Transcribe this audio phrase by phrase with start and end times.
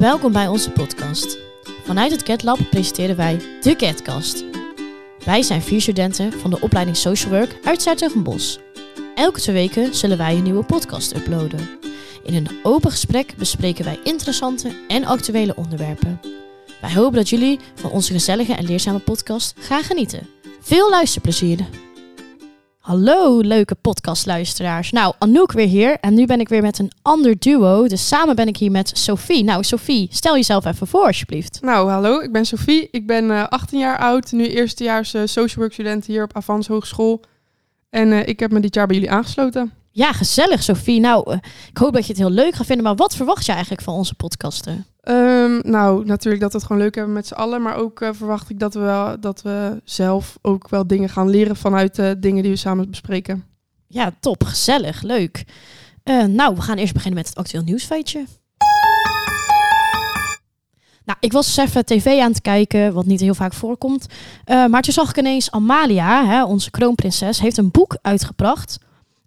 [0.00, 1.38] Welkom bij onze podcast.
[1.84, 4.44] Vanuit het CatLab presenteren wij de CatCast.
[5.24, 8.58] Wij zijn vier studenten van de opleiding Social Work uit Zuid-Bos.
[9.14, 11.68] Elke twee weken zullen wij een nieuwe podcast uploaden.
[12.22, 16.20] In een open gesprek bespreken wij interessante en actuele onderwerpen.
[16.80, 20.28] Wij hopen dat jullie van onze gezellige en leerzame podcast gaan genieten.
[20.60, 21.89] Veel luisterplezier!
[22.90, 24.90] Hallo leuke podcastluisteraars.
[24.90, 27.86] Nou, Anouk weer hier en nu ben ik weer met een ander duo.
[27.86, 29.44] Dus samen ben ik hier met Sophie.
[29.44, 31.58] Nou, Sophie, stel jezelf even voor alsjeblieft.
[31.62, 32.88] Nou, hallo, ik ben Sophie.
[32.90, 36.66] Ik ben uh, 18 jaar oud, nu eerstejaars uh, social work student hier op Avans
[36.66, 37.20] Hogeschool.
[37.90, 39.72] En uh, ik heb me dit jaar bij jullie aangesloten.
[39.92, 41.00] Ja, gezellig Sophie.
[41.00, 41.38] Nou,
[41.70, 42.84] ik hoop dat je het heel leuk gaat vinden.
[42.84, 44.86] Maar wat verwacht je eigenlijk van onze podcasten?
[45.04, 47.62] Um, nou, natuurlijk dat we het gewoon leuk hebben met z'n allen.
[47.62, 51.28] Maar ook uh, verwacht ik dat we, wel, dat we zelf ook wel dingen gaan
[51.28, 53.44] leren vanuit de uh, dingen die we samen bespreken.
[53.86, 54.44] Ja, top.
[54.44, 55.02] Gezellig.
[55.02, 55.44] Leuk.
[56.04, 58.24] Uh, nou, we gaan eerst beginnen met het actueel nieuwsfeitje.
[61.04, 64.06] Nou, ik was dus even tv aan het kijken, wat niet heel vaak voorkomt.
[64.46, 68.78] maar toen zag ik ineens Amalia, hè, onze kroonprinses, heeft een boek uitgebracht.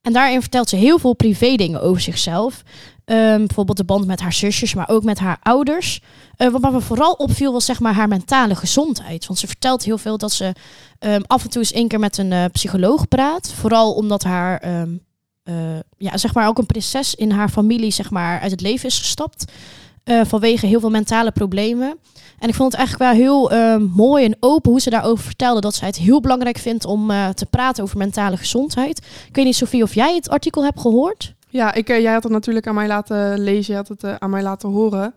[0.03, 2.63] En daarin vertelt ze heel veel privé dingen over zichzelf.
[3.05, 6.01] Um, bijvoorbeeld de band met haar zusjes, maar ook met haar ouders.
[6.37, 9.25] Uh, wat me vooral opviel was zeg maar haar mentale gezondheid.
[9.25, 10.53] Want ze vertelt heel veel dat ze
[10.99, 13.53] um, af en toe eens één keer met een uh, psycholoog praat.
[13.53, 15.03] Vooral omdat haar, um,
[15.43, 15.55] uh,
[15.97, 18.99] ja, zeg maar ook een prinses in haar familie zeg maar uit het leven is
[18.99, 19.51] gestapt.
[20.05, 21.97] Vanwege heel veel mentale problemen.
[22.39, 25.61] En ik vond het eigenlijk wel heel uh, mooi en open hoe ze daarover vertelde.
[25.61, 28.97] Dat zij het heel belangrijk vindt om uh, te praten over mentale gezondheid.
[29.27, 31.35] Ik weet niet, Sofie, of jij het artikel hebt gehoord?
[31.49, 33.73] Ja, ik, jij had het natuurlijk aan mij laten lezen.
[33.73, 35.13] Je had het aan mij laten horen.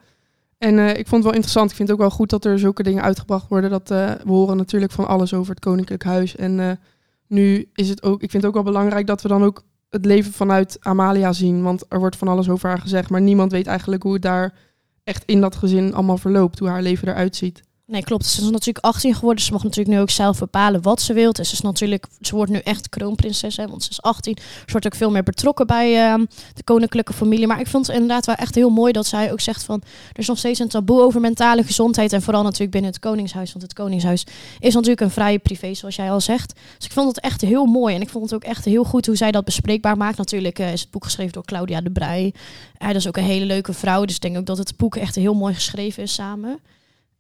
[0.58, 1.70] En ik vond het wel interessant.
[1.70, 3.70] Ik vind het ook wel goed dat er zulke dingen uitgebracht worden.
[3.70, 6.36] Dat, we horen natuurlijk van alles over het Koninklijk Huis.
[6.36, 6.78] En
[7.26, 10.04] nu is het ook, ik vind het ook wel belangrijk dat we dan ook het
[10.04, 11.62] leven vanuit Amalia zien.
[11.62, 13.10] Want er wordt van alles over haar gezegd.
[13.10, 14.54] Maar niemand weet eigenlijk hoe het daar
[15.06, 17.62] echt in dat gezin allemaal verloopt, hoe haar leven eruit ziet.
[17.88, 18.26] Nee, klopt.
[18.26, 19.44] Ze is natuurlijk 18 geworden.
[19.44, 21.32] Ze mag natuurlijk nu ook zelf bepalen wat ze wil.
[21.32, 24.38] Dus ze, is natuurlijk, ze wordt nu echt kroonprinses, hè, want ze is 18.
[24.38, 26.24] Ze wordt ook veel meer betrokken bij uh,
[26.54, 27.46] de koninklijke familie.
[27.46, 29.82] Maar ik vond het inderdaad wel echt heel mooi dat zij ook zegt van...
[30.12, 32.12] er is nog steeds een taboe over mentale gezondheid.
[32.12, 33.52] En vooral natuurlijk binnen het Koningshuis.
[33.52, 34.26] Want het Koningshuis
[34.58, 36.54] is natuurlijk een vrije privé, zoals jij al zegt.
[36.76, 37.94] Dus ik vond het echt heel mooi.
[37.94, 40.16] En ik vond het ook echt heel goed hoe zij dat bespreekbaar maakt.
[40.16, 42.34] Natuurlijk uh, is het boek geschreven door Claudia de Brij.
[42.78, 44.04] Uh, dat is ook een hele leuke vrouw.
[44.04, 46.58] Dus ik denk ook dat het boek echt heel mooi geschreven is samen.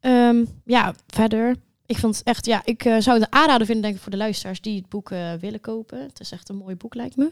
[0.06, 1.56] Um, ja, verder.
[1.86, 4.16] Ik vond het echt, ja, ik uh, zou het aanraden vinden, denk ik, voor de
[4.16, 6.02] luisteraars die het boek uh, willen kopen.
[6.02, 7.30] Het is echt een mooi boek, lijkt me.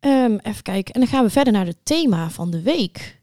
[0.00, 0.94] Um, even kijken.
[0.94, 3.20] En dan gaan we verder naar het thema van de week.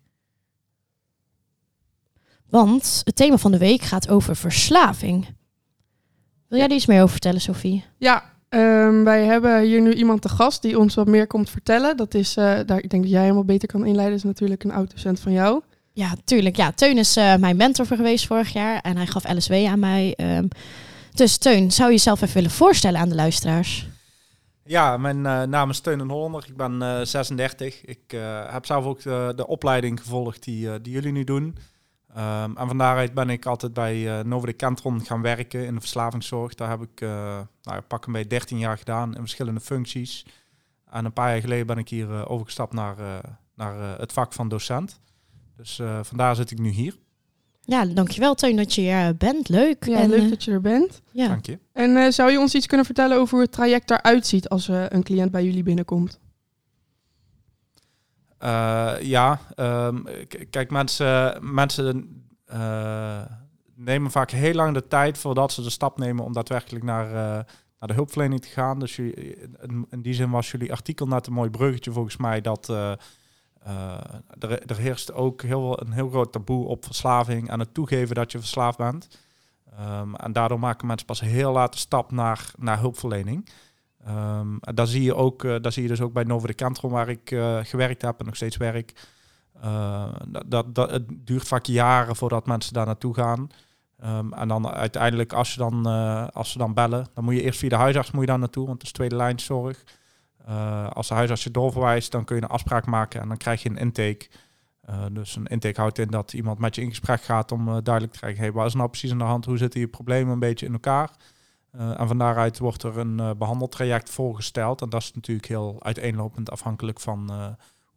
[2.49, 5.25] Want het thema van de week gaat over verslaving.
[6.47, 7.85] Wil jij er iets meer over vertellen, Sophie?
[7.97, 11.97] Ja, um, wij hebben hier nu iemand te gast die ons wat meer komt vertellen.
[11.97, 14.71] Dat is, uh, daar, ik denk dat jij helemaal beter kan inleiden, is natuurlijk een
[14.71, 15.61] oud-docent van jou.
[15.95, 16.56] Ja, tuurlijk.
[16.56, 20.13] Ja, Teun is uh, mijn mentor geweest vorig jaar en hij gaf LSW aan mij.
[20.17, 20.47] Um,
[21.11, 23.88] dus Teun, zou je jezelf even willen voorstellen aan de luisteraars?
[24.63, 26.45] Ja, mijn uh, naam is Teun en Hollander.
[26.47, 27.85] Ik ben uh, 36.
[27.85, 31.44] Ik uh, heb zelf ook de, opleiding gevolgd die, die jullie nu doen.
[32.17, 35.79] Um, en van daaruit ben ik altijd bij Novo de Kentron gaan werken in de
[35.79, 36.53] verslavingszorg.
[36.53, 37.00] Daar heb ik
[37.62, 40.25] nou, pak beetje 13 jaar gedaan in verschillende functies.
[40.91, 42.95] En een paar jaar geleden ben ik hier overgestapt naar,
[43.53, 45.00] naar het vak van docent.
[45.57, 46.95] Dus uh, vandaar zit ik nu hier.
[47.61, 49.49] Ja, dankjewel Teun dat je er bent.
[49.49, 49.85] Leuk.
[49.85, 51.01] Ja, en, leuk uh, dat je er bent.
[51.11, 51.27] Ja.
[51.27, 51.59] Dank je.
[51.73, 54.67] En uh, zou je ons iets kunnen vertellen over hoe het traject eruit ziet als
[54.67, 56.19] een cliënt bij jullie binnenkomt?
[59.01, 60.03] ja, um,
[60.49, 62.23] kijk mensen, mensen
[63.75, 67.07] nemen vaak heel lang de tijd voordat ze de stap nemen om daadwerkelijk naar,
[67.79, 68.79] naar de hulpverlening te gaan.
[68.79, 69.38] Dus jullie,
[69.89, 72.73] in die zin was jullie artikel net een mooi bruggetje volgens mij dat...
[73.67, 73.97] Uh,
[74.39, 78.31] er, er, heerst ook heel, een heel groot taboe op verslaving en het toegeven dat
[78.31, 79.07] je verslaafd bent.
[79.79, 83.49] Um, en daardoor maken mensen pas heel laat de stap naar, naar hulpverlening.
[84.07, 86.91] Um, daar zie je ook, uh, daar zie je dus ook bij Novo de Kantron,
[86.91, 88.94] waar ik uh, gewerkt heb en nog steeds werk.
[90.45, 93.50] dat, dat, het duurt vaak jaren voordat mensen daar naartoe gaan.
[94.06, 95.85] Um, en dan uiteindelijk, als, je dan,
[96.31, 98.65] als ze dan bellen, dan moet je eerst via de huisarts moet je daar naartoe,
[98.65, 99.83] want het is tweede lijn zorg.
[100.50, 103.63] Uh, als de huisarts je doorverwijst, dan kun je een afspraak maken en dan krijg
[103.63, 104.27] je een intake.
[104.89, 107.77] Uh, dus een intake houdt in dat iemand met je in gesprek gaat om uh,
[107.83, 109.45] duidelijk te krijgen, hey, waar is nou precies aan de hand?
[109.45, 111.09] Hoe zitten je problemen een beetje in elkaar?
[111.97, 114.81] en van daaruit wordt er een behandeltraject voorgesteld.
[114.81, 117.31] En dat is natuurlijk heel uiteenlopend afhankelijk van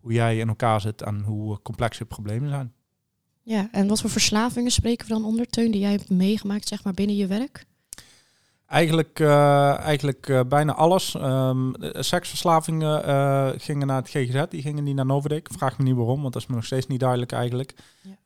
[0.00, 2.73] hoe jij in elkaar zit en hoe complex je problemen zijn.
[3.43, 6.85] Ja, en wat voor verslavingen spreken we dan onder, Teun, die jij hebt meegemaakt zeg
[6.85, 7.67] maar, binnen je werk?
[8.69, 11.15] Eigenlijk, uh, eigenlijk uh, bijna alles.
[11.15, 15.49] Um, seksverslavingen uh, gingen naar het GGZ, die gingen niet naar Novadik.
[15.53, 17.75] Vraag me niet waarom, want dat is me nog steeds niet duidelijk eigenlijk.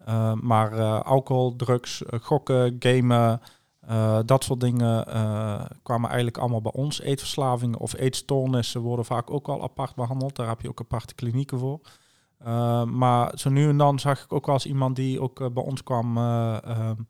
[0.05, 0.35] Ja.
[0.35, 3.41] maar alcohol, drugs, gokken, gamen,
[4.27, 5.05] dat soort dingen
[5.83, 7.01] kwamen eigenlijk allemaal bij ons.
[7.01, 10.37] Eetverslavingen of eetstoornissen worden vaak ook al apart behandeld.
[10.37, 11.81] Daar heb je ook aparte klinieken voor.
[12.87, 15.83] maar zo nu en dan zag ik ook wel eens iemand die ook bij ons
[15.83, 16.19] kwam...
[16.19, 17.09] Um,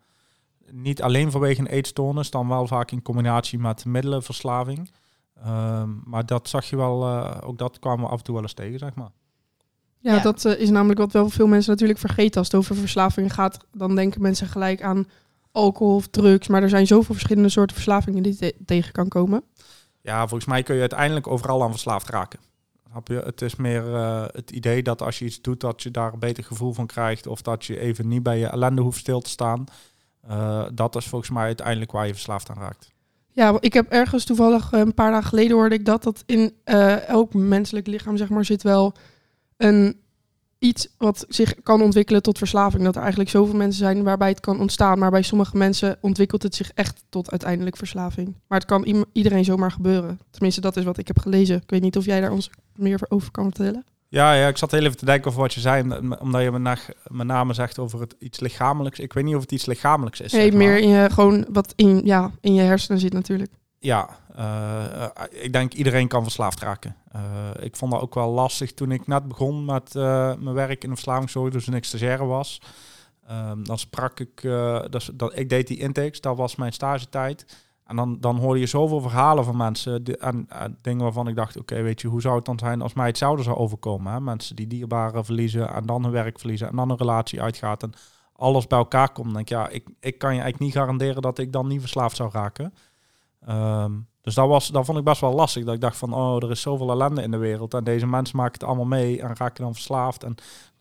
[0.72, 4.90] niet alleen vanwege een eetstoornis, dan wel vaak in combinatie met middelenverslaving.
[5.34, 8.42] Ehm, maar dat zag je wel, uh, ook dat kwamen we af en toe wel
[8.42, 9.10] eens tegen, zeg maar.
[9.98, 12.38] Ja, dat uh, is namelijk wat wel veel mensen natuurlijk vergeten.
[12.38, 15.06] Als het over verslaving gaat, dan denken mensen gelijk aan
[15.52, 16.48] alcohol of drugs.
[16.48, 19.42] Maar er zijn zoveel verschillende soorten verslavingen die je tegen kan komen.
[20.00, 22.40] Ja, volgens mij kun je uiteindelijk overal aan verslaafd raken.
[23.04, 23.22] Je?
[23.24, 26.18] Het is meer uh, het idee dat als je iets doet, dat je daar een
[26.18, 27.26] beter gevoel van krijgt.
[27.26, 29.64] Of dat je even niet bij je ellende hoeft stil te staan.
[30.30, 32.90] Uh, dat is volgens mij uiteindelijk waar je verslaafd aan raakt.
[33.30, 36.54] Ja, ik heb ergens toevallig eh, een paar dagen geleden hoorde ik dat dat in
[36.64, 38.94] uh, elk menselijk lichaam zeg maar zit wel
[39.56, 40.00] een
[40.62, 42.82] iets wat zich kan ontwikkelen tot verslaving.
[42.82, 46.42] Dat er eigenlijk zoveel mensen zijn waarbij het kan ontstaan, maar bij sommige mensen ontwikkelt
[46.42, 48.36] het zich echt tot uiteindelijk verslaving.
[48.46, 50.20] Maar het kan iedereen zomaar gebeuren.
[50.30, 51.56] Tenminste, dat is wat ik heb gelezen.
[51.56, 53.84] Ik weet niet of jij daar ons meer over kan vertellen.
[54.12, 56.50] Ja, ja, ik zat heel even te denken over wat je zei, omdat je
[57.06, 58.98] met name zegt over het iets lichamelijks.
[58.98, 60.32] Ik weet niet of het iets lichamelijks is.
[60.32, 63.50] Nee, meer in je, gewoon wat in, ja, in je hersenen zit natuurlijk.
[63.78, 66.96] Ja, uh, ik denk iedereen kan verslaafd raken.
[67.16, 67.20] Uh,
[67.64, 70.94] ik vond dat ook wel lastig toen ik net begon met mijn werk in de
[70.94, 72.60] verslavingszorg, dus toen ik stagiaire was.
[73.30, 74.42] Um, dan sprak ik,
[74.90, 77.46] dat, dat, ik deed die intakes, dat was mijn stagetijd.
[77.84, 80.48] En dan, dan hoor je zoveel verhalen van mensen en,
[80.82, 83.42] dingen waarvan ik dacht, oké, weet je, hoe zou het dan zijn als mij hetzelfde
[83.42, 84.24] zou overkomen?
[84.24, 87.92] Mensen die dierbaren verliezen en dan hun werk verliezen en dan een relatie uitgaat en
[88.32, 89.26] alles bij elkaar komt.
[89.26, 91.80] Dan denk ik, ja, ik, ik kan je eigenlijk niet garanderen dat ik dan niet
[91.80, 92.74] verslaafd zou raken.
[93.46, 95.64] Ehm, dus dat, was, dat vond ik best wel lastig.
[95.64, 97.74] Dat ik dacht van, oh, er is zoveel ellende in de wereld.
[97.74, 100.24] En deze mensen maken het allemaal mee en raken dan verslaafd.
[100.24, 100.34] En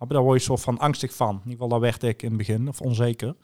[0.08, 1.30] daar word je soort van angstig van.
[1.30, 3.36] In ieder geval, daar werd ik in het begin, of onzeker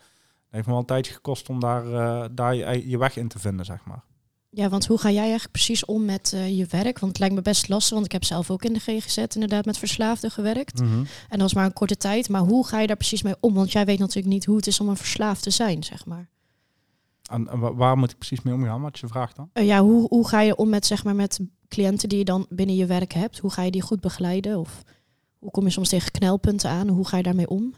[0.57, 3.39] heeft me wel een tijdje gekost om daar, uh, daar je, je, weg in te
[3.39, 4.03] vinden, zeg maar.
[4.49, 6.99] Ja, want hoe ga jij eigenlijk precies om met uh, je werk?
[6.99, 9.65] Want het lijkt me best lastig, want ik heb zelf ook in de GGZ inderdaad
[9.65, 10.79] met verslaafden gewerkt.
[10.79, 10.99] Mm -hmm.
[10.99, 12.29] En dat was maar een korte tijd.
[12.29, 13.53] Maar hoe ga je daar precies mee om?
[13.53, 16.29] Want jij weet natuurlijk niet hoe het is om een verslaafd te zijn, zeg maar.
[17.29, 18.81] En, waar moet ik precies mee omgaan?
[18.81, 19.49] Wat je vraagt dan?
[19.53, 22.45] Uh, ja, hoe, hoe ga je om met, zeg maar, met cliënten die je dan
[22.49, 23.37] binnen je werk hebt?
[23.37, 24.59] Hoe ga je die goed begeleiden?
[24.59, 24.83] Of
[25.39, 26.87] hoe kom je soms tegen knelpunten aan?
[26.87, 27.73] Hoe ga je daarmee om?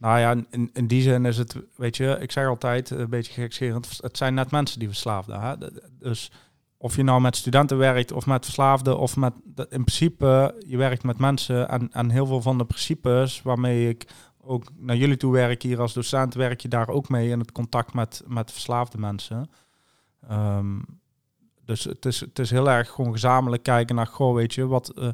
[0.00, 3.32] Nou ja, in, in die zin is het, weet je, ik zeg altijd een beetje
[3.32, 5.72] gekscherend, het zijn net mensen die verslaafden.
[5.98, 6.32] Dus
[6.76, 11.02] of je nou met studenten werkt of met verslaafden of met, in principe, je werkt
[11.02, 14.06] met mensen en, en heel veel van de principes waarmee ik
[14.40, 17.52] ook naar jullie toe werk hier als docent, werk je daar ook mee in het
[17.52, 19.50] contact met, met verslaafde mensen.
[20.30, 20.84] Um,
[21.64, 24.92] dus het is, het is heel erg gewoon gezamenlijk kijken naar, goh, weet je, wat...
[24.98, 25.08] Uh,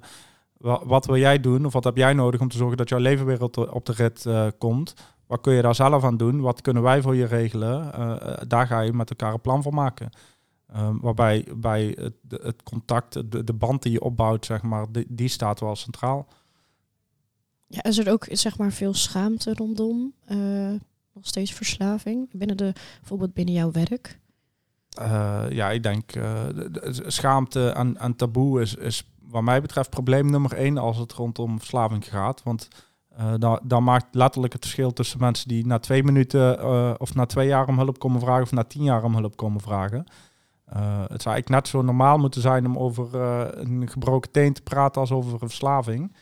[0.58, 3.26] wat, wil jij doen of wat heb jij nodig om te zorgen dat jouw leven
[3.26, 3.42] weer
[3.72, 4.94] op de, rit uh, komt?
[5.26, 6.40] Wat kun je daar zelf aan doen?
[6.40, 7.92] Wat kunnen wij voor je regelen?
[7.98, 10.10] Uh, daar ga je met elkaar een plan voor maken.
[10.76, 15.06] Um, waarbij bij het, het contact, de, de, band die je opbouwt, zeg maar, die,
[15.08, 16.28] die staat wel centraal.
[17.66, 20.14] Ja, is er ook zeg maar veel schaamte rondom?
[20.28, 20.74] Uh,
[21.12, 24.18] nog steeds verslaving binnen de, bijvoorbeeld binnen jouw werk?
[25.00, 29.90] Uh, ja, ik denk de, de, schaamte en, en taboe is, is wat mij betreft
[29.90, 32.42] probleem nummer één als het rondom verslaving gaat.
[32.42, 32.68] Want
[33.20, 37.26] uh, dan, maakt letterlijk het verschil tussen mensen die na twee minuten uh, of na
[37.26, 40.04] twee jaar om hulp komen vragen of na tien jaar om hulp komen vragen.
[40.68, 43.14] Uh, het zou eigenlijk net zo normaal moeten zijn om over
[43.60, 46.16] een gebroken teen te praten als over verslaving.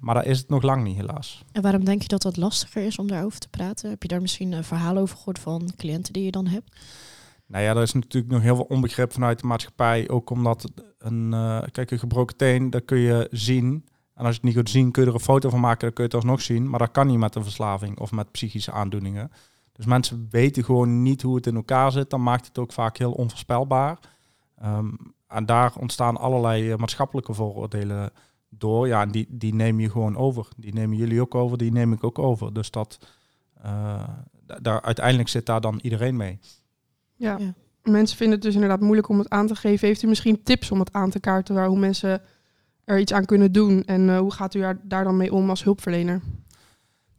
[0.00, 1.44] maar daar is het nog lang niet, helaas.
[1.52, 3.90] En waarom denk je dat dat lastiger is om daarover te praten?
[3.90, 6.76] Heb je daar misschien een verhaal over gehoord van cliënten die je dan hebt?
[7.46, 10.08] Nou ja, er is natuurlijk nog heel veel onbegrip vanuit de maatschappij.
[10.08, 13.84] Ook omdat een, uh, kijk, een gebroken teen, dat kun je zien.
[14.14, 15.92] En als je het niet kunt zien, kun je er een foto van maken, dan
[15.92, 16.70] kun je het alsnog zien.
[16.70, 19.30] Maar dat kan niet met een verslaving of met psychische aandoeningen.
[19.72, 22.10] Dus mensen weten gewoon niet hoe het in elkaar zit.
[22.10, 23.98] Dan maakt het ook vaak heel onvoorspelbaar.
[24.64, 24.96] Um,
[25.26, 28.10] en daar ontstaan allerlei uh, maatschappelijke vooroordelen
[28.48, 28.86] door.
[28.86, 30.48] Ja, en die, die neem je gewoon over.
[30.56, 32.52] Die nemen jullie ook over, die neem ik ook over.
[32.52, 32.98] Dus dat,
[33.64, 34.08] uh,
[34.60, 36.38] daar, uiteindelijk zit daar dan iedereen mee.
[37.16, 37.36] Ja.
[37.38, 37.54] ja.
[37.82, 39.86] Mensen vinden het dus inderdaad moeilijk om het aan te geven.
[39.88, 42.22] Heeft u misschien tips om het aan te kaarten waar hoe mensen
[42.84, 43.84] er iets aan kunnen doen?
[43.84, 46.20] En uh, hoe gaat u daar dan mee om als hulpverlener?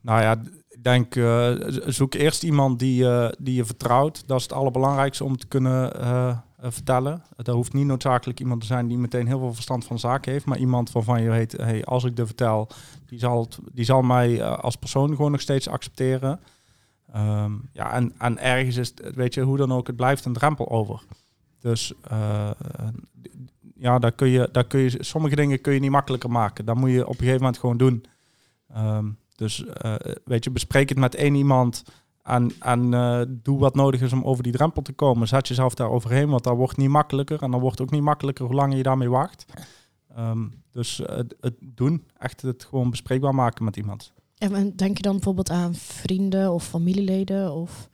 [0.01, 4.27] Nou ja, ik denk, uh, zoek eerst iemand die, uh, die je vertrouwt.
[4.27, 5.91] Dat is het allerbelangrijkste om te kunnen
[6.59, 7.23] vertellen.
[7.35, 10.45] Dat hoeft niet noodzakelijk iemand te zijn die meteen heel veel verstand van zaken heeft.
[10.45, 12.67] Maar iemand waarvan je weet, hey, als ik dit vertel,
[13.05, 16.39] die zal, het, die zal mij als persoon gewoon nog steeds accepteren.
[17.15, 20.33] Um, ja, en, en ergens is het, weet je, hoe dan ook, het blijft een
[20.33, 21.01] drempel over.
[21.59, 22.51] Dus uh,
[23.75, 26.65] ja, daar kun je, daar kun je, sommige dingen kun je niet makkelijker maken.
[26.65, 28.05] Dat moet je op een gegeven moment gewoon doen.
[28.77, 29.95] Um, dus uh,
[30.25, 31.83] weet je, bespreek het met één iemand
[32.23, 35.27] en, en uh, doe wat nodig is om over die drempel te komen.
[35.27, 37.41] Zet jezelf daar overheen, want dat wordt niet makkelijker.
[37.41, 39.45] En dan wordt ook niet makkelijker hoe langer je daarmee wacht.
[40.17, 44.13] Um, dus het, het doen, echt het gewoon bespreekbaar maken met iemand.
[44.37, 47.89] En denk je dan bijvoorbeeld aan vrienden of familieleden of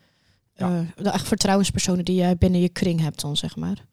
[0.54, 0.86] ja.
[0.98, 3.86] uh, echt vertrouwenspersonen die jij binnen je kring hebt dan, zeg maar?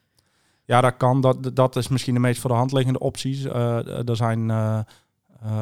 [0.65, 1.21] Ja, dat kan.
[1.21, 3.45] Dat, dat is misschien de meest voor de hand liggende opties.
[3.45, 4.81] Uh, er zijn uh,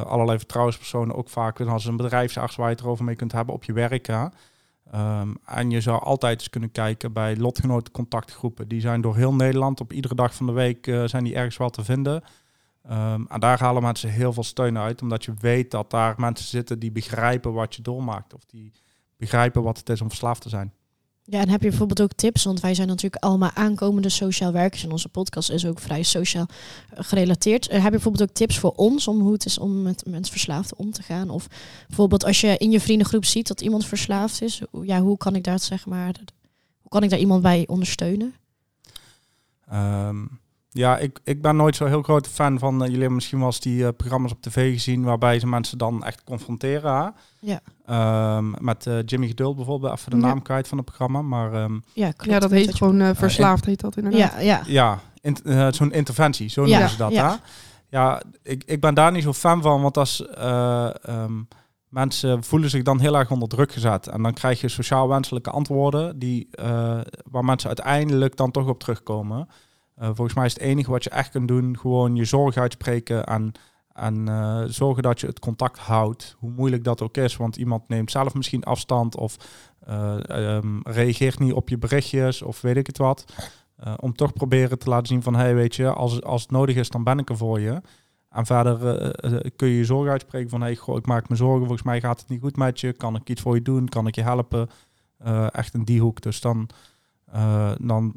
[0.02, 3.64] allerlei vertrouwenspersonen ook vaak als een bedrijfsarts waar je het erover mee kunt hebben op
[3.64, 4.06] je werk.
[4.06, 4.32] Ja.
[4.94, 8.68] Um, en je zou altijd eens kunnen kijken bij lotgenoten contactgroepen.
[8.68, 11.70] Die zijn door heel Nederland op iedere dag van de week zijn die ergens wel
[11.70, 12.22] te vinden.
[12.90, 16.46] Um, en daar halen mensen heel veel steun uit, omdat je weet dat daar mensen
[16.46, 18.34] zitten die begrijpen wat je doormaakt.
[18.34, 18.72] Of die
[19.16, 20.72] begrijpen wat het is om verslaafd te zijn.
[21.28, 22.44] Ja, en heb je bijvoorbeeld ook tips?
[22.44, 26.46] Want wij zijn natuurlijk allemaal aankomende sociaal werkers en onze podcast is ook vrij sociaal
[26.90, 27.66] eh, gerelateerd.
[27.66, 30.32] Uh, heb je bijvoorbeeld ook tips voor ons om hoe het is om met mensen
[30.32, 31.30] verslaafd om te gaan?
[31.30, 31.46] Of
[31.86, 35.44] bijvoorbeeld als je in je vriendengroep ziet dat iemand verslaafd is, ja, hoe kan ik
[35.44, 36.14] daar zeg maar,
[36.80, 38.34] hoe kan ik daar iemand bij ondersteunen?
[39.72, 40.40] Um,
[40.76, 42.74] ja, ik, ik ben nooit zo heel grote fan van.
[42.74, 45.78] Uh, jullie hebben misschien wel eens die uh, programma's op tv gezien waarbij ze mensen
[45.78, 47.14] dan echt confronteren.
[47.40, 47.60] Ja.
[48.36, 51.22] Um, met uh, Jimmy Geduld bijvoorbeeld, even de naam kwijt van het programma.
[51.22, 54.32] Maar, um, ja, ja, dat heet gewoon verslaafd, heet dat inderdaad.
[54.32, 54.62] Ja, ja.
[54.66, 55.36] ja in,
[55.74, 57.12] zo'n interventie, zo noemen ze dat.
[57.12, 57.36] Ja, hè?
[57.88, 60.28] ja ik, ik ben daar niet zo fan van, want als
[61.08, 61.48] um,
[61.88, 64.06] mensen voelen zich dan heel erg onder druk gezet.
[64.06, 66.48] En dan krijg je sociaal wenselijke antwoorden die,
[67.30, 69.48] waar mensen uiteindelijk dan toch op terugkomen.
[70.02, 73.26] Uh, volgens mij is het enige wat je echt kunt doen, gewoon je zorg uitspreken
[73.26, 73.52] en,
[73.92, 77.36] en uh, zorgen dat je het contact houdt, hoe moeilijk dat ook is.
[77.36, 79.36] Want iemand neemt zelf misschien afstand of
[79.88, 83.24] uh, um, reageert niet op je berichtjes of weet ik het wat.
[83.96, 86.88] om toch proberen te laten zien van, hey, weet je, als, als het nodig is,
[86.88, 87.80] dan ben ik er voor je.
[88.30, 88.78] En verder
[89.56, 92.20] kun je je zorg uitspreken van, hey, goh, ik maak me zorgen, volgens mij gaat
[92.20, 92.92] het niet goed met je.
[92.92, 93.88] Kan ik iets voor je doen?
[93.88, 94.68] Kan ik je helpen?
[95.50, 96.20] echt in die hoek.
[96.20, 96.68] Dus dan
[97.78, 98.14] dan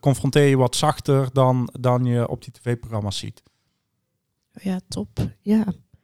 [0.00, 3.42] confronteer je wat zachter dan, dan je op die tv-programma's ziet.
[4.52, 5.18] Ja, top.
[5.40, 5.60] Ja.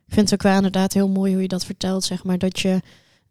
[0.06, 2.38] Ik vind het ook wel inderdaad heel mooi hoe je dat vertelt, zeg maar.
[2.38, 2.80] Dat je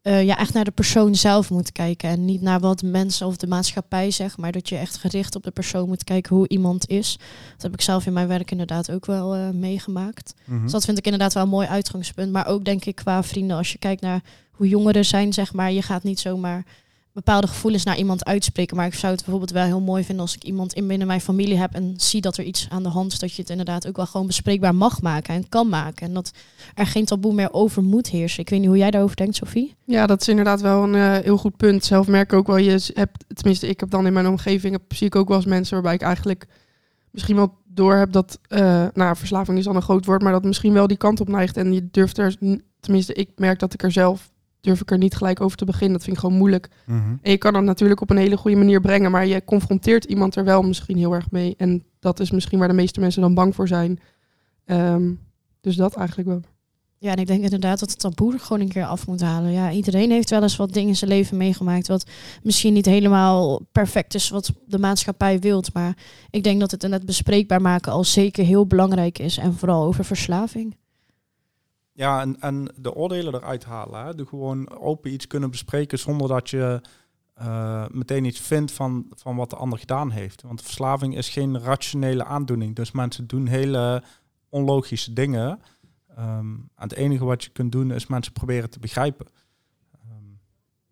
[0.08, 2.10] uh, ja, echt naar de persoon zelf moet kijken.
[2.10, 4.52] En niet naar wat mensen of de maatschappij zeg maar.
[4.52, 7.18] Dat je echt gericht op de persoon moet kijken hoe iemand is.
[7.52, 10.34] Dat heb ik zelf in mijn werk inderdaad ook wel uh, meegemaakt.
[10.36, 10.64] Mm -hmm.
[10.64, 12.32] Dus dat vind ik inderdaad wel een mooi uitgangspunt.
[12.32, 15.72] Maar ook denk ik qua vrienden, als je kijkt naar hoe jongeren zijn, zeg maar.
[15.72, 16.66] Je gaat niet zomaar
[17.18, 18.76] bepaalde gevoelens naar iemand uitspreken.
[18.76, 21.22] Maar ik zou het bijvoorbeeld wel heel mooi vinden als ik iemand in binnen mijn
[21.22, 23.88] familie heb en zie dat er iets aan de hand is, dat je het inderdaad
[23.88, 26.08] ook wel gewoon bespreekbaar mag maken en kan maken.
[26.08, 26.32] En dat
[26.76, 28.40] er geen taboe meer over moet heersen.
[28.40, 29.76] Ik weet niet hoe jij daarover denkt, Sophie.
[29.86, 31.86] Ja, dat is inderdaad wel een uh, heel goed punt.
[31.86, 35.08] Zelf merk ik ook wel, je hebt, tenminste, ik heb dan in mijn omgeving, zie
[35.08, 36.48] ik ook wel eens mensen waarbij ik eigenlijk
[37.12, 40.44] misschien wel door heb dat, uh, nou, verslaving is dan een groot woord, maar dat
[40.44, 41.58] misschien wel die kant op neigt.
[41.58, 42.36] En je durft er,
[42.80, 44.32] tenminste, ik merk dat ik er zelf
[44.68, 45.94] durf ik er niet gelijk over te beginnen.
[45.94, 46.70] Dat vind ik gewoon moeilijk.
[46.86, 47.16] Mhm.
[47.22, 50.36] En je kan dat natuurlijk op een hele goede manier brengen, maar je confronteert iemand
[50.36, 51.54] er wel misschien heel erg mee.
[51.58, 54.00] En dat is misschien waar de meeste mensen dan bang voor zijn.
[54.66, 55.12] Ehm,
[55.62, 56.42] dus dat eigenlijk wel.
[57.00, 59.52] Ja, en ik denk inderdaad dat het taboe er gewoon een keer af moet halen.
[59.52, 62.10] Ja, iedereen heeft wel eens wat dingen in zijn leven meegemaakt wat
[62.44, 65.74] misschien niet helemaal perfect is wat de maatschappij wilt.
[65.74, 65.98] Maar
[66.30, 69.38] ik denk dat het in het bespreekbaar maken al zeker heel belangrijk is.
[69.38, 70.76] En vooral over verslaving.
[71.98, 74.06] Ja, en, en de oordelen eruit halen.
[74.06, 74.16] Hè?
[74.16, 76.82] De gewoon open iets kunnen bespreken zonder dat je
[77.42, 80.42] uh, meteen iets vindt van, van wat de ander gedaan heeft.
[80.42, 82.76] Want verslaving is geen rationele aandoening.
[82.76, 84.04] Dus mensen doen hele
[84.50, 85.60] onlogische dingen.
[86.20, 89.28] Um, en het enige wat je kunt doen is mensen proberen te begrijpen.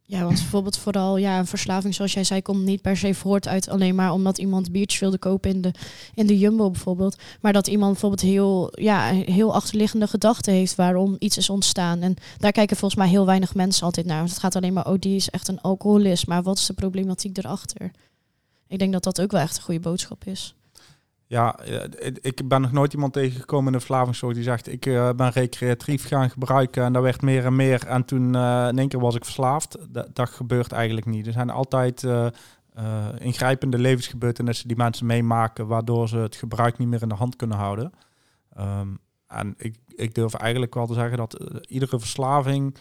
[0.08, 3.48] Ja, want bijvoorbeeld vooral ja, een verslaving, zoals jij zei, komt niet per se voort
[3.48, 5.72] uit alleen maar omdat iemand biertjes wilde kopen in de,
[6.14, 7.18] in de Jumbo bijvoorbeeld.
[7.42, 12.02] Maar dat iemand bijvoorbeeld heel, ja, heel achterliggende gedachten heeft waarom iets is ontstaan.
[12.02, 14.18] En daar kijken volgens mij heel weinig mensen altijd naar.
[14.18, 16.28] Want het gaat alleen maar, oh, die is echt een alcoholist.
[16.28, 17.92] Maar wat is de problematiek erachter?
[18.68, 20.56] Ik denk dat dat ook wel echt een goede boodschap is.
[21.28, 21.60] Ja,
[22.22, 26.08] ik ben nog nooit iemand tegengekomen in de verslavingszorg die zegt ik uh, ben recreatief
[26.08, 29.16] gaan gebruiken en dat werd meer en meer en toen uh, in één keer was
[29.16, 29.78] ik verslaafd.
[29.90, 31.28] Dat, dat gebeurt eigenlijk niet.
[31.28, 32.08] Er zijn altijd
[33.18, 37.58] ingrijpende levensgebeurtenissen die mensen meemaken waardoor ze het gebruik niet meer in de hand kunnen
[37.58, 37.92] houden.
[38.60, 42.78] Um, en ik, ik durf eigenlijk wel te zeggen dat iedere verslaving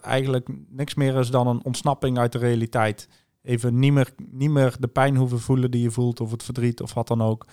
[0.00, 3.08] eigenlijk niks meer is dan een ontsnapping uit de realiteit
[3.46, 6.82] even niet meer, niet meer de pijn hoeven voelen die je voelt, of het verdriet
[6.82, 7.46] of wat dan ook.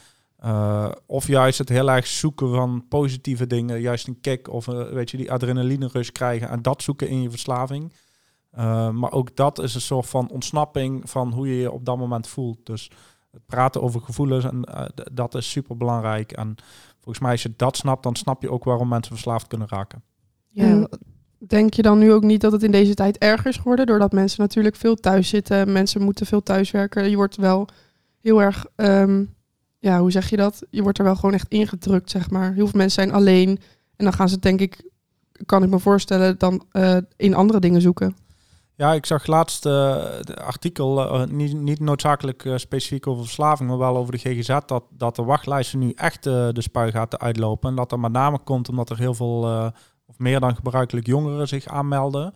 [0.46, 4.90] Uh, of juist het heel erg zoeken van positieve dingen, juist een kick of uh,
[4.90, 7.94] weet je, die adrenaline rush krijgen en dat zoeken in je verslaving.
[8.58, 11.98] Uh, maar ook dat is een soort van ontsnapping van hoe je je op dat
[11.98, 12.66] moment voelt.
[12.66, 12.92] Dus
[13.32, 16.32] het praten over gevoelens, en, eh, dat is super belangrijk.
[16.32, 16.56] En
[16.94, 20.04] volgens mij, als je dat snapt, dan snap je ook waarom mensen verslaafd kunnen raken.
[20.48, 20.90] Ja, En
[21.48, 23.86] denk je dan nu ook niet dat het in deze tijd erger is geworden?
[23.86, 25.72] Doordat mensen natuurlijk veel thuis zitten.
[25.72, 27.10] Mensen moeten veel thuiswerken.
[27.10, 27.68] Je wordt wel
[28.22, 29.24] heel erg, ehm,
[29.80, 30.64] ja, hoe zeg je dat?
[30.70, 32.54] Je wordt er wel gewoon echt ingedrukt, zeg maar.
[32.54, 33.60] Heel veel mensen zijn alleen.
[33.96, 34.90] En dan gaan ze, denk ik,
[35.46, 38.16] kan ik me voorstellen, dan eh, in andere dingen zoeken.
[38.76, 43.98] Ja, ik zag laatst de artikel, eh, niet, niet noodzakelijk specifiek over verslaving, maar wel
[43.98, 47.70] over de GGZ, dat, dat de wachtlijsten nu echt de spuigaten uitlopen.
[47.70, 49.72] En dat dat met name komt omdat er heel veel,
[50.06, 52.34] of meer dan gebruikelijk jongeren zich aanmelden.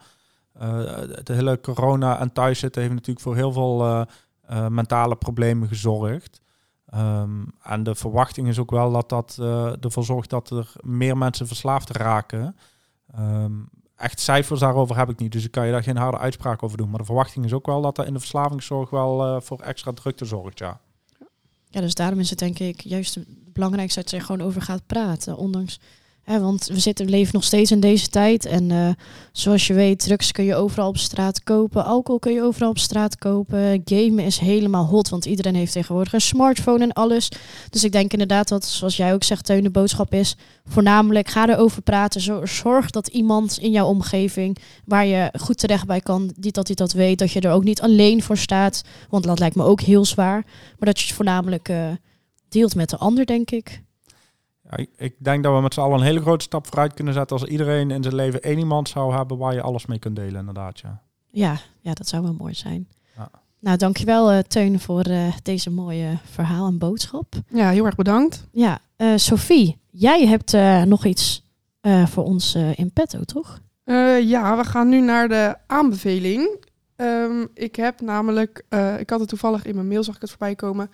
[0.53, 4.01] Eh, de hele corona en thuiszitten heeft natuurlijk voor heel veel eh,
[4.41, 6.41] eh, mentale problemen gezorgd.
[6.85, 9.37] Ehm, en de verwachting is ook wel dat dat
[9.83, 12.55] ervoor zorgt dat er meer mensen verslaafd raken.
[13.13, 13.53] Ehm,
[13.95, 16.77] echt cijfers daarover heb ik niet, dus ik kan je daar geen harde uitspraak over
[16.77, 16.89] doen.
[16.89, 20.25] Maar de verwachting is ook wel dat dat in de verslavingszorg wel voor extra drukte
[20.25, 20.79] zorgt, ja.
[21.69, 24.61] Ja, dus daarom is het denk ik juist het belangrijkste dat je er gewoon over
[24.61, 25.37] gaat praten.
[25.37, 25.79] Ondanks,
[26.27, 28.45] want we zitten, leven nog steeds in deze tijd.
[28.45, 28.89] En eh,
[29.31, 31.85] zoals je weet, drugs kun je overal op straat kopen.
[31.85, 33.81] Alcohol kun je overal op straat kopen.
[33.85, 37.31] Gamen is helemaal hot, want iedereen heeft tegenwoordig een smartphone en alles.
[37.69, 40.35] Dus ik denk inderdaad dat, zoals jij ook zegt, Teun, de boodschap is...
[40.65, 42.21] voornamelijk ga erover praten.
[42.21, 46.33] Zo- Zorg dat iemand in jouw omgeving waar je goed terecht bij kan...
[46.37, 48.81] die dat hij dat weet, dat je er ook niet alleen voor staat.
[49.09, 50.43] Want dat lijkt me ook heel zwaar.
[50.45, 51.89] Maar dat je het voornamelijk eh,
[52.49, 53.85] deelt met de ander, denk ik.
[54.69, 57.13] Ja ik, ik denk dat we met z'n allen een hele grote stap vooruit kunnen
[57.13, 60.15] zetten als iedereen in zijn leven één iemand zou hebben waar je alles mee kunt
[60.15, 61.01] delen, inderdaad, ja.
[61.31, 62.87] Ja, ja dat zou wel mooi zijn.
[63.17, 63.29] Ja.
[63.59, 67.33] Nou, dankjewel eh Teun voor eh, deze mooie verhaal en boodschap.
[67.49, 68.47] Ja, heel erg bedankt.
[68.51, 71.43] Ja, eh, Sophie, jij hebt eh, nog iets
[71.81, 73.59] eh, voor ons eh, in petto, toch?
[73.83, 76.65] Eh, ja, we gaan nu naar de aanbeveling.
[76.95, 80.29] Ehm, ik heb namelijk, eh, ik had het toevallig in mijn mail, zag ik het
[80.29, 80.89] voorbij komen.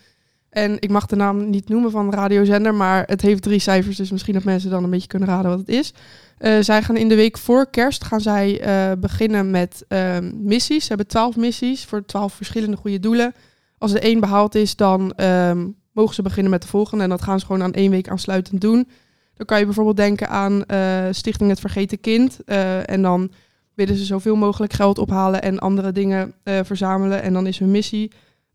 [0.54, 3.98] En ik mag de naam niet noemen van de radiozender, maar het heeft drie cijfers,
[3.98, 5.94] dus misschien dat mensen dan een beetje kunnen raden wat het is.
[6.38, 10.82] Eh, zij gaan in de week voor kerst gaan zij eh, beginnen met ehm, missies.
[10.82, 13.34] Ze hebben twaalf missies voor twaalf verschillende goede doelen.
[13.78, 17.04] Als er één behaald is, dan ehm, mogen ze beginnen met de volgende.
[17.04, 18.88] En dat gaan ze gewoon aan één week aansluitend doen.
[19.36, 22.44] Dan kan je bijvoorbeeld denken aan eh, Stichting Het Vergeten Kind.
[22.86, 23.32] en dan
[23.74, 27.22] willen ze zoveel mogelijk geld ophalen en andere dingen verzamelen.
[27.22, 28.12] En dan is hun missie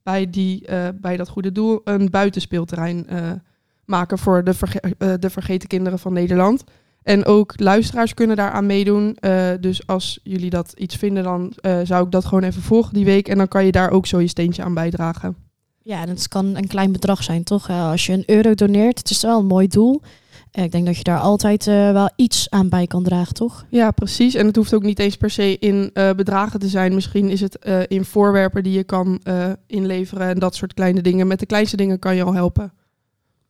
[0.08, 3.30] bij, die, eh, bij dat goede doel een buitenspeelterrein eh,
[3.84, 6.64] maken voor de, verge- eh, de vergeten kinderen van Nederland.
[7.02, 9.16] En ook luisteraars kunnen daaraan meedoen.
[9.60, 13.28] Dus als jullie dat iets vinden, dan zou ik dat gewoon even volgen die week.
[13.28, 15.36] En dan kan je daar ook zo je steentje aan bijdragen.
[15.82, 17.70] Ja, en het kan een klein bedrag zijn, toch?
[17.70, 20.02] Als je een euro doneert, het is wel een mooi doel.
[20.50, 23.66] Eh, ik denk dat je daar altijd eh, wel iets aan bij kan dragen, toch?
[23.70, 24.34] Ja, precies.
[24.34, 26.94] En het hoeft ook niet eens per se in eh, bedragen te zijn.
[26.94, 27.58] Misschien is het
[27.88, 29.20] in voorwerpen die je kan
[29.66, 31.26] inleveren en dat soort kleine dingen.
[31.26, 32.72] Met de kleinste dingen kan je al helpen.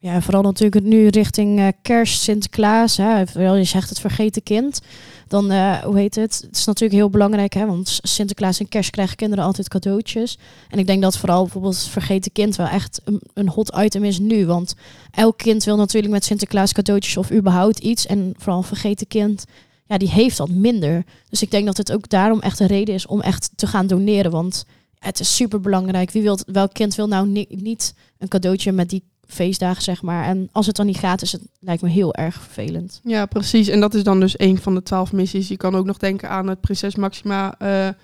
[0.00, 2.96] Ja, vooral natuurlijk nu richting eh, kerst, Sinterklaas.
[2.96, 3.18] Hè.
[3.54, 4.80] Je zegt het vergeten kind.
[5.28, 6.42] Dan, eh, hoe heet het?
[6.46, 10.38] Het is natuurlijk heel belangrijk, hè, want Sinterklaas en kerst krijgen kinderen altijd cadeautjes.
[10.68, 14.04] En ik denk dat vooral bijvoorbeeld het vergeten kind wel echt een, een hot item
[14.04, 14.46] is nu.
[14.46, 14.74] Want
[15.10, 18.06] elk kind wil natuurlijk met Sinterklaas cadeautjes of überhaupt iets.
[18.06, 19.44] En vooral vergeten kind,
[19.86, 21.04] ja, die heeft dat minder.
[21.28, 23.86] Dus ik denk dat het ook daarom echt een reden is om echt te gaan
[23.86, 24.30] doneren.
[24.30, 24.64] Want
[24.98, 26.10] het is super belangrijk.
[26.10, 30.24] Wie wil, welk kind wil nou ni- niet een cadeautje met die feestdagen, zeg maar.
[30.24, 33.00] En als het dan niet gaat, is het lijkt me heel erg vervelend.
[33.04, 33.68] Ja, precies.
[33.68, 35.48] En dat is dan dus een van de twaalf missies.
[35.48, 37.94] Je kan ook nog denken aan het Prinses Maxima eh, eh,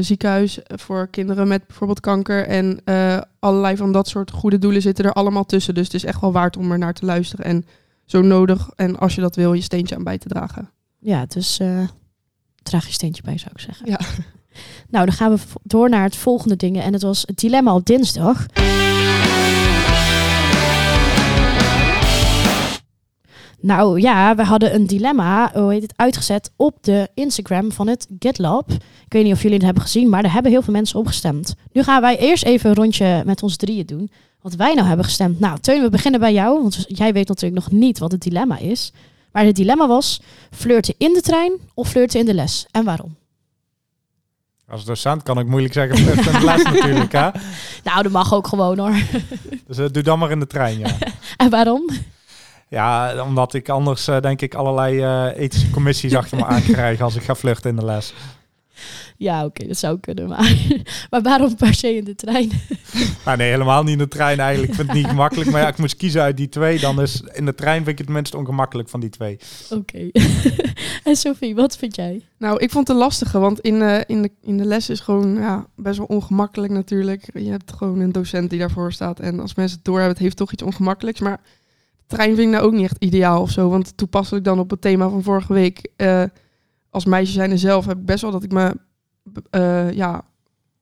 [0.00, 2.46] ziekenhuis voor kinderen met bijvoorbeeld kanker.
[2.46, 5.74] En eh, allerlei van dat soort goede doelen zitten er allemaal tussen.
[5.74, 7.44] Dus het is echt wel waard om er naar te luisteren.
[7.44, 7.66] En
[8.04, 8.70] zo nodig.
[8.76, 10.70] En als je dat wil, je steentje aan bij te dragen.
[10.98, 11.60] Ja, dus
[12.62, 13.86] draag je steentje bij, zou ik zeggen.
[13.90, 14.00] Ja.
[14.88, 16.82] Nou, dan gaan we door naar het volgende dingen.
[16.82, 18.46] En het was het dilemma op dinsdag.
[23.60, 28.06] Nou ja, we hadden een dilemma, hoe heet het, uitgezet op de Instagram van het
[28.18, 28.70] GitLab.
[28.70, 31.06] Ik weet niet of jullie het hebben gezien, maar er hebben heel veel mensen op
[31.06, 31.54] gestemd.
[31.72, 34.10] Nu gaan wij eerst even een rondje met ons drieën doen.
[34.40, 35.40] Wat wij nou hebben gestemd.
[35.40, 38.58] Nou, Teun, we beginnen bij jou, want jij weet natuurlijk nog niet wat het dilemma
[38.58, 38.92] is.
[39.32, 40.20] Maar het dilemma was,
[40.50, 42.66] flirten in de trein of flirten in de les?
[42.70, 43.16] En waarom?
[44.68, 47.28] Als docent kan ik moeilijk zeggen, flirt in de les natuurlijk, hè.
[47.84, 48.96] Nou, dat mag ook gewoon hoor.
[49.66, 50.96] Dus eh, doe dan maar in de trein, ja.
[51.36, 51.88] En waarom?
[52.70, 57.00] Ja, omdat ik anders eh, denk ik allerlei eh, ethische commissies achter me aan krijg
[57.00, 58.14] als ik ga vluchten in de les.
[59.16, 60.28] Ja, oké, dat zou kunnen.
[60.28, 60.54] Maar,
[61.10, 62.50] maar waarom per se in de trein?
[63.24, 64.70] Ah, nee, helemaal niet in de trein eigenlijk.
[64.70, 65.50] Ik vind het niet gemakkelijk.
[65.50, 66.80] Maar ja, ik moest kiezen uit die twee.
[66.80, 69.38] Dan is in de trein vind ik het minst ongemakkelijk van die twee.
[69.70, 70.10] Oké.
[71.04, 72.22] en Sophie, wat vind jij?
[72.38, 75.00] Nou, ik vond het een lastige, want in, eh, in, de, in de les is
[75.00, 77.30] gewoon ja, best wel ongemakkelijk natuurlijk.
[77.34, 79.20] Je hebt gewoon een docent die daarvoor staat.
[79.20, 81.20] En als mensen het doorhebben, het heeft toch iets ongemakkelijks.
[81.20, 81.40] Maar
[82.10, 83.68] trein vind ik nou ook niet echt ideaal of zo.
[83.68, 85.88] Want toepasselijk dan op het thema van vorige week.
[85.96, 86.22] eh,
[86.90, 88.76] als meisje zijnde zelf heb ik best wel dat ik me
[89.50, 90.24] eh, ja,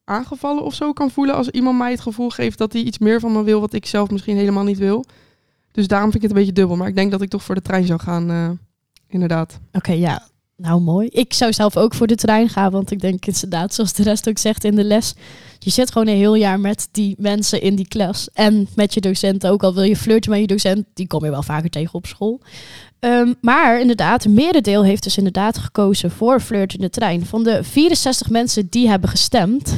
[0.05, 1.35] aangevallen of zo kan voelen.
[1.35, 3.87] Als iemand mij het gevoel geeft dat hij iets meer van me wil, wat ik
[3.87, 5.05] zelf misschien helemaal niet wil.
[5.71, 6.77] Dus daarom vind ik het een beetje dubbel.
[6.77, 8.51] Maar ik denk dat ik toch voor de trein zou gaan, eh,
[9.09, 9.61] inderdaad.
[9.73, 10.23] Oké, ja.
[10.63, 11.09] Nou, mooi.
[11.11, 14.29] Ik zou zelf ook voor de trein gaan, want ik denk inderdaad, zoals de rest
[14.29, 15.15] ook zegt in de les,
[15.59, 19.01] je zit gewoon een heel jaar met die mensen in die klas en met je
[19.01, 19.63] docent ook.
[19.63, 22.41] Al wil je flirten met je docent, die kom je wel vaker tegen op school.
[22.99, 27.27] Ehm, maar inderdaad, een merendeel heeft dus inderdaad gekozen voor flirt in de trein.
[27.27, 29.75] Van de 64 mensen die hebben gestemd,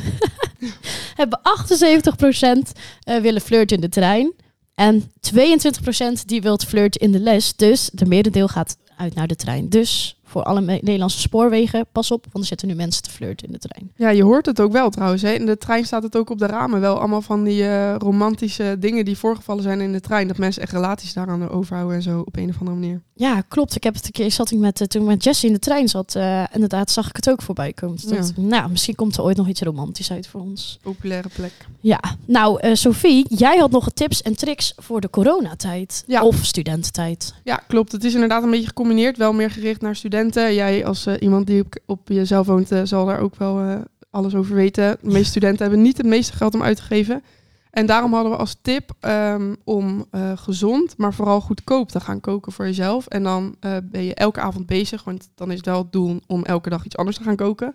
[1.20, 4.32] hebben 78% eh, willen flirten in de trein.
[4.74, 7.56] En 22% die wilt flirten in de les.
[7.56, 9.68] Dus de merendeel gaat uit naar de trein.
[9.68, 13.52] Dus voor alle Nederlandse spoorwegen, pas op, want er zitten nu mensen te flirten in
[13.52, 13.90] de trein.
[13.96, 15.22] Ja, je hoort het ook wel trouwens.
[15.22, 15.30] Hè.
[15.32, 16.98] In de trein staat het ook op de ramen wel.
[16.98, 20.28] Allemaal van die eh, romantische dingen die voorgevallen zijn in de trein.
[20.28, 23.02] Dat mensen echt relaties daaraan overhouden en zo op een of andere manier.
[23.14, 23.76] Ja, klopt.
[23.76, 25.60] Ik heb het een keer zat ik met eh, toen ik met Jessie in de
[25.60, 26.14] trein zat.
[26.14, 27.98] eh, inderdaad, zag ik het ook voorbij komen.
[28.08, 30.78] Dus ik, nou, misschien komt er ooit nog iets romantisch uit voor ons.
[30.82, 31.52] Populaire plek.
[31.80, 36.22] Ja, nou, Sophie, jij had nog tips en tricks voor de coronatijd Ja.
[36.22, 37.34] of studententijd.
[37.44, 37.92] Ja, klopt.
[37.92, 39.16] Het is inderdaad een beetje gecombineerd.
[39.16, 40.18] Wel meer gericht naar studenten.
[40.28, 43.80] Jij als eh, iemand die op, op jezelf woont, eh, zal daar ook wel eh,
[44.10, 44.98] alles over weten.
[45.00, 47.22] De meeste studenten hebben niet het meeste geld om uit te geven.
[47.70, 52.52] En daarom hadden we als tip ehm, om gezond, maar vooral goedkoop te gaan koken
[52.52, 53.06] voor jezelf.
[53.06, 56.44] En dan ben je elke avond bezig, want dan is het wel het doel om
[56.44, 57.72] elke dag iets anders te gaan koken.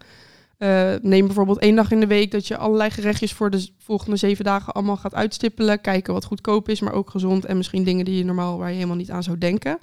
[1.01, 4.43] Neem bijvoorbeeld één dag in de week dat je allerlei gerechtjes voor de volgende zeven
[4.43, 5.81] dagen allemaal gaat uitstippelen.
[5.81, 7.45] Kijken wat goedkoop is, maar ook gezond.
[7.45, 9.77] En misschien dingen die je normaal waar je helemaal niet aan zou denken.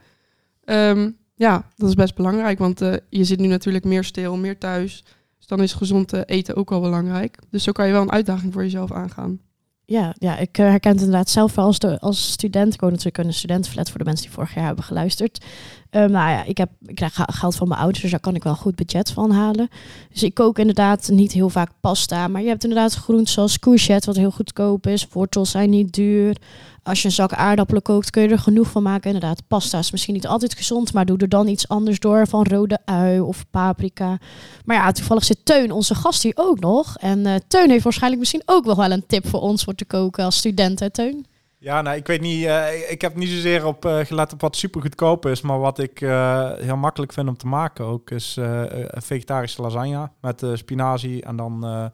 [0.64, 4.58] Ehm, ja, dat is best belangrijk, want eh, je zit nu natuurlijk meer stil, meer
[4.58, 5.04] thuis.
[5.38, 7.38] Dus dan is gezond eh, eten ook wel belangrijk.
[7.50, 9.40] Dus zo kan je wel een uitdaging voor jezelf aangaan.
[9.84, 12.74] Ja, ja, ik eh, herken het inderdaad zelf wel als, de, als student.
[12.74, 15.44] Ik woon natuurlijk in een studentenflat voor de mensen die vorig jaar hebben geluisterd.
[15.92, 18.42] Ehm, nou ja, ik, heb, ik krijg geld van mijn ouders, dus daar kan ik
[18.42, 19.68] wel goed budget van halen.
[20.12, 22.28] Dus ik kook inderdaad niet heel vaak pasta.
[22.28, 25.06] Maar je hebt inderdaad groenten zoals courgette, wat heel goedkoop is.
[25.10, 26.36] Wortels zijn niet duur.
[26.82, 29.12] Als je een zak aardappelen kookt, kun je er genoeg van maken.
[29.12, 32.26] Inderdaad, pasta is misschien niet altijd gezond, maar doe er dan iets anders door.
[32.26, 34.18] Van rode ui of paprika.
[34.64, 36.96] Maar ja, toevallig zit Teun, onze gast, hier ook nog.
[36.98, 39.84] En eh, Teun heeft waarschijnlijk misschien ook nog wel een tip voor ons voor te
[39.84, 41.26] koken als student, hè Teun?
[41.62, 42.44] Ja, nou, ik weet niet.
[42.44, 45.40] eh, ik heb niet zozeer op eh, gelet op wat super goedkoop is.
[45.40, 48.38] Maar wat ik eh, heel makkelijk vind om te maken ook is
[48.90, 51.90] vegetarische lasagne met spinazie en dan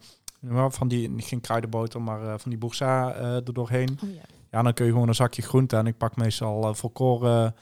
[0.68, 3.98] van die geen kruidenboter, maar van die boursa er doorheen.
[4.04, 4.20] Oh, ja.
[4.50, 7.54] Ja, dan kun je gewoon een zakje groente en ik pak meestal volkoren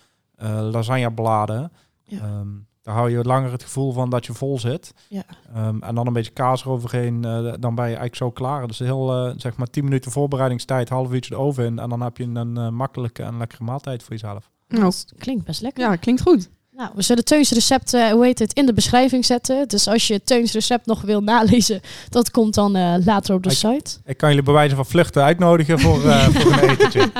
[0.60, 1.72] lasagnebladen.
[2.04, 2.18] Ja.
[2.18, 2.48] Ehm,
[2.86, 4.94] daar hou je langer het gevoel van dat je vol zit.
[5.08, 5.22] Ja.
[5.54, 8.66] Ehm, en dan een beetje kaas eroverheen, eh, dan ben je eigenlijk zo klaar.
[8.66, 11.78] Dus heel, eh, zeg maar 10 minuten voorbereidingstijd, half uurtje de oven in.
[11.78, 14.50] En dan heb je een eh, makkelijke en lekkere maaltijd voor jezelf.
[14.68, 15.84] Nou, Dat klinkt best lekker.
[15.84, 16.50] ja, klinkt goed.
[16.76, 19.68] Nou, we zullen Teuns recept, eh, hoe heet het, in de beschrijving zetten.
[19.68, 23.50] Dus als je Teuns recept nog wil nalezen, dat komt dan eh, later op de
[23.50, 23.98] Ik- site.
[24.04, 27.10] Ik kan jullie bij wijze van vluchten uitnodigen voor, eh, voor een etentje.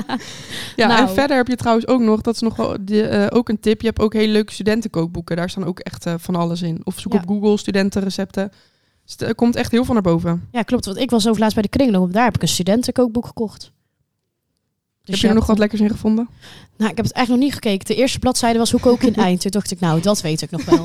[0.77, 1.01] Ja, Nou.
[1.09, 3.61] en verder heb je trouwens ook nog, dat is nog wel de, eh, ook een
[3.61, 3.81] tip.
[3.81, 5.37] Je hebt ook hele leuke studentenkookboeken.
[5.37, 6.81] Daar staan ook echt eh, van alles in.
[6.85, 7.19] Of zoek Ja.
[7.19, 8.53] op Google studentenrecepten.
[9.05, 10.49] Dus er komt echt heel veel naar boven.
[10.53, 10.85] Ja, klopt.
[10.85, 12.13] Want ik was over laatst bij de kringloop.
[12.13, 13.73] Daar heb ik een studentenkookboek gekocht.
[15.07, 16.29] Dus heb je er nog wat lekkers in gevonden?
[16.77, 17.87] Nou, ik heb het eigenlijk nog niet gekeken.
[17.87, 19.41] De eerste bladzijde was hoe kook je een eind.
[19.43, 20.85] Toen dacht ik, nou, dat weet ik nog wel.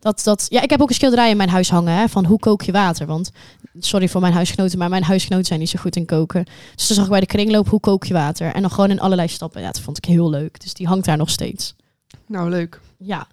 [0.00, 2.38] Dat, dat, ja, ik heb ook een schilderij in mijn huis hangen hè, van hoe
[2.38, 3.06] kook je water.
[3.06, 3.30] Want,
[3.78, 6.44] sorry voor mijn huisgenoten, maar mijn huisgenoten zijn niet zo goed in koken.
[6.74, 8.54] Dus toen zag ik bij de kringloop hoe kook je water.
[8.54, 9.60] En dan gewoon in allerlei stappen.
[9.60, 10.60] Ja, dat vond ik heel leuk.
[10.60, 11.74] Dus die hangt daar nog steeds.
[12.26, 12.80] Nou, leuk.
[12.98, 13.26] Ja.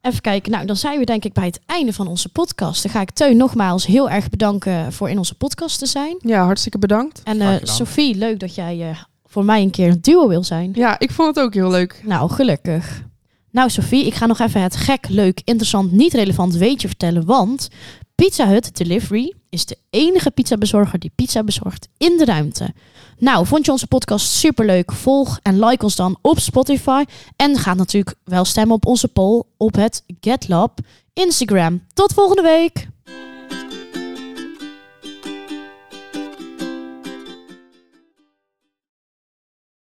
[0.00, 0.52] Even kijken.
[0.52, 2.82] Nou, dan zijn we denk ik bij het einde van onze podcast.
[2.82, 6.16] Dan ga ik Teun nogmaals heel erg bedanken voor in onze podcast te zijn.
[6.20, 7.20] Ja, hartstikke bedankt.
[7.24, 7.74] En eh, gedaan.
[7.74, 8.98] Sophie, leuk dat jij eh,
[9.34, 10.70] voor mij een keer een duo wil zijn.
[10.74, 12.00] Ja, ik vond het ook heel leuk.
[12.04, 13.02] Nou, gelukkig.
[13.50, 17.24] Nou, Sophie, ik ga nog even het gek, leuk, interessant, niet relevant weetje vertellen.
[17.24, 17.68] Want
[18.14, 22.74] Pizza Hut Delivery is de enige pizzabezorger die pizza bezorgt in de ruimte.
[23.18, 24.92] Nou, vond je onze podcast superleuk?
[24.92, 27.04] Volg en like ons dan op Spotify.
[27.36, 30.78] En ga natuurlijk wel stemmen op onze poll op het GetLab
[31.12, 31.82] Instagram.
[31.92, 32.92] Tot volgende week!